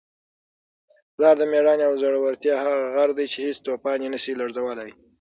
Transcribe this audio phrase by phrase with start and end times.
[1.15, 4.91] پلار د مېړانې او زړورتیا هغه غر دی چي هیڅ توپان یې نسي لړزولی.